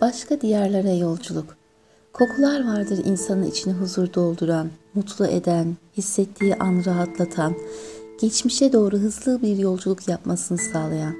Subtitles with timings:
[0.00, 1.56] Başka diyarlara yolculuk.
[2.12, 7.54] Kokular vardır insanın içine huzur dolduran, mutlu eden, hissettiği an rahatlatan,
[8.20, 11.14] geçmişe doğru hızlı bir yolculuk yapmasını sağlayan.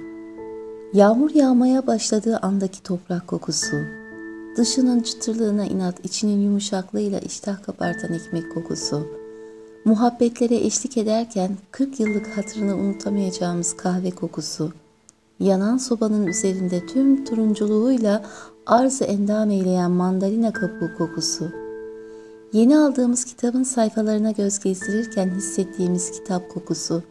[0.93, 3.77] Yağmur yağmaya başladığı andaki toprak kokusu,
[4.57, 9.07] dışının çıtırlığına inat, içinin yumuşaklığıyla iştah kabartan ekmek kokusu,
[9.85, 14.73] muhabbetlere eşlik ederken 40 yıllık hatırını unutamayacağımız kahve kokusu,
[15.41, 18.25] yanan sobanın üzerinde tüm turunculuğuyla
[18.67, 21.53] arz endam eyleyen mandalina kabuğu kokusu,
[22.53, 27.03] yeni aldığımız kitabın sayfalarına göz gezdirirken hissettiğimiz kitap kokusu,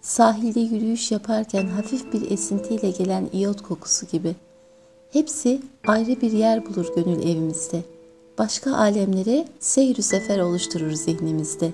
[0.00, 4.36] sahilde yürüyüş yaparken hafif bir esintiyle gelen iyot kokusu gibi.
[5.12, 7.82] Hepsi ayrı bir yer bulur gönül evimizde.
[8.38, 11.72] Başka alemlere seyir sefer oluşturur zihnimizde.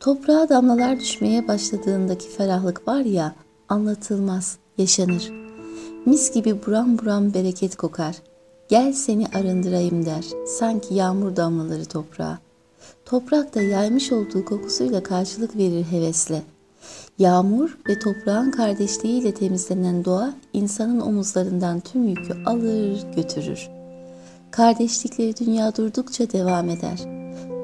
[0.00, 3.34] Toprağa damlalar düşmeye başladığındaki ferahlık var ya,
[3.68, 5.30] anlatılmaz, yaşanır.
[6.06, 8.16] Mis gibi buram buram bereket kokar.
[8.68, 10.24] Gel seni arındırayım der.
[10.46, 12.38] Sanki yağmur damlaları toprağa.
[13.04, 16.42] Toprak da yaymış olduğu kokusuyla karşılık verir hevesle.
[17.18, 23.68] Yağmur ve toprağın kardeşliğiyle temizlenen doğa insanın omuzlarından tüm yükü alır götürür.
[24.50, 26.98] Kardeşlikleri dünya durdukça devam eder.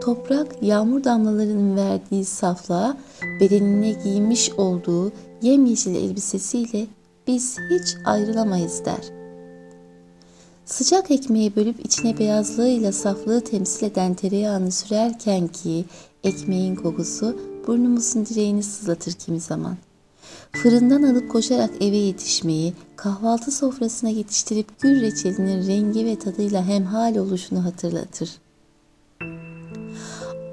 [0.01, 2.97] Toprak yağmur damlalarının verdiği saflığa
[3.41, 6.87] bedenine giymiş olduğu yemyeşil elbisesiyle
[7.27, 9.19] biz hiç ayrılamayız der.
[10.65, 15.85] Sıcak ekmeği bölüp içine beyazlığıyla saflığı temsil eden tereyağını sürerken ki
[16.25, 19.77] ekmeğin kokusu burnumuzun direğini sızlatır kimi zaman.
[20.53, 27.65] Fırından alıp koşarak eve yetişmeyi, kahvaltı sofrasına yetiştirip gül reçelinin rengi ve tadıyla hemhal oluşunu
[27.65, 28.31] hatırlatır.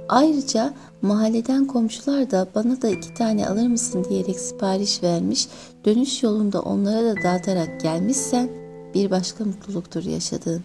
[0.10, 5.48] Ayrıca mahalleden komşular da bana da iki tane alır mısın diyerek sipariş vermiş,
[5.86, 8.50] dönüş yolunda onlara da dağıtarak gelmişsen
[8.94, 10.64] bir başka mutluluktur yaşadığın.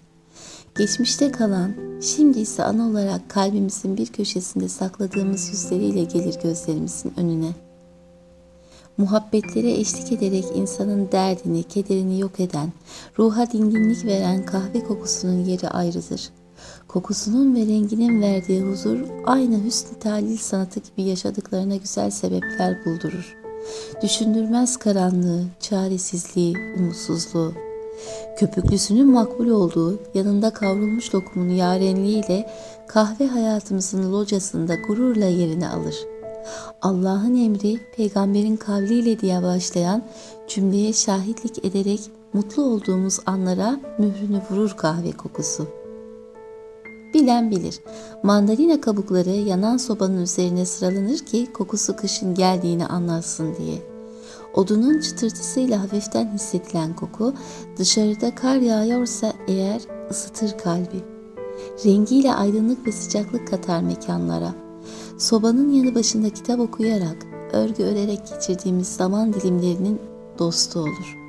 [0.78, 7.50] Geçmişte kalan, şimdi ise an olarak kalbimizin bir köşesinde sakladığımız yüzleriyle gelir gözlerimizin önüne.
[8.98, 12.72] Muhabbetlere eşlik ederek insanın derdini, kederini yok eden,
[13.18, 16.39] ruha dinginlik veren kahve kokusunun yeri ayrıdır.''
[16.88, 23.36] Kokusunun ve renginin verdiği huzur aynı hüsn talil sanatı gibi yaşadıklarına güzel sebepler buldurur.
[24.02, 27.52] Düşündürmez karanlığı, çaresizliği, umutsuzluğu.
[28.38, 32.50] Köpüklüsünün makbul olduğu, yanında kavrulmuş lokumun yarenliğiyle
[32.88, 35.96] kahve hayatımızın locasında gururla yerini alır.
[36.82, 40.02] Allah'ın emri peygamberin kavliyle diye başlayan
[40.48, 42.00] cümleye şahitlik ederek
[42.32, 45.79] mutlu olduğumuz anlara mührünü vurur kahve kokusu.''
[47.14, 47.80] Bilen bilir.
[48.22, 53.82] Mandalina kabukları yanan sobanın üzerine sıralanır ki kokusu kışın geldiğini anlatsın diye.
[54.54, 57.34] Odunun çıtırtısıyla hafiften hissedilen koku
[57.78, 61.04] dışarıda kar yağıyorsa eğer ısıtır kalbi.
[61.84, 64.54] Rengiyle aydınlık ve sıcaklık katar mekanlara.
[65.18, 67.16] Sobanın yanı başında kitap okuyarak,
[67.52, 70.00] örgü örerek geçirdiğimiz zaman dilimlerinin
[70.38, 71.19] dostu olur.''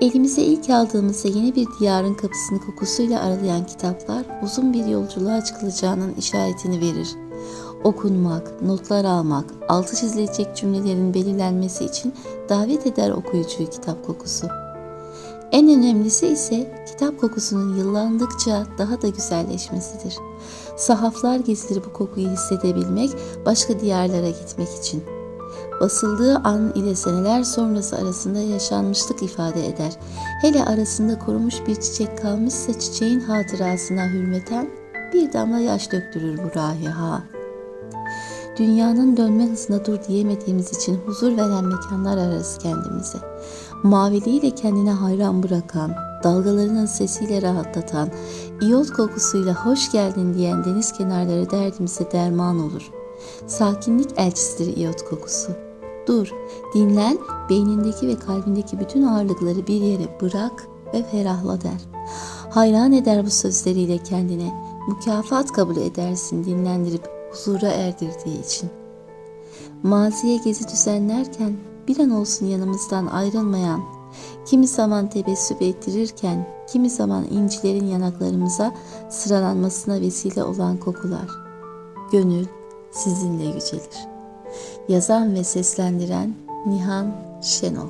[0.00, 6.80] Elimize ilk aldığımızda yeni bir diyarın kapısını kokusuyla aralayan kitaplar uzun bir yolculuğa çıkılacağının işaretini
[6.80, 7.08] verir.
[7.84, 12.14] Okunmak, notlar almak, altı çizilecek cümlelerin belirlenmesi için
[12.48, 14.46] davet eder okuyucuyu kitap kokusu.
[15.52, 20.16] En önemlisi ise kitap kokusunun yıllandıkça daha da güzelleşmesidir.
[20.76, 23.10] Sahaflar gezilir bu kokuyu hissedebilmek,
[23.46, 25.17] başka diyarlara gitmek için.''
[25.80, 29.92] Basıldığı an ile seneler sonrası arasında yaşanmışlık ifade eder.
[30.40, 34.70] Hele arasında korumuş bir çiçek kalmışsa çiçeğin hatırasına hürmeten
[35.14, 37.22] bir damla yaş döktürür bu rahiha.
[38.58, 43.18] Dünyanın dönme hızına dur diyemediğimiz için huzur veren mekanlar ararız kendimize.
[43.82, 45.94] Maviliğiyle kendine hayran bırakan,
[46.24, 48.10] dalgalarının sesiyle rahatlatan,
[48.60, 52.90] iyot kokusuyla hoş geldin diyen deniz kenarları derdimize derman olur.
[53.46, 55.67] Sakinlik elçisidir iyot kokusu.''
[56.08, 56.34] Dur,
[56.74, 57.18] dinlen,
[57.50, 61.80] beynindeki ve kalbindeki bütün ağırlıkları bir yere bırak ve ferahla der.
[62.50, 64.52] Hayran eder bu sözleriyle kendine,
[64.88, 68.70] mükafat kabul edersin dinlendirip huzura erdirdiği için.
[69.82, 71.56] Maziye gezi düzenlerken
[71.88, 73.80] bir an olsun yanımızdan ayrılmayan,
[74.46, 78.74] kimi zaman tebessüm ettirirken, kimi zaman incilerin yanaklarımıza
[79.10, 81.28] sıralanmasına vesile olan kokular.
[82.12, 82.46] Gönül
[82.90, 84.17] sizinle yücelir.''
[84.88, 86.34] Yazan ve seslendiren
[86.66, 87.12] Nihan
[87.42, 87.88] Şenol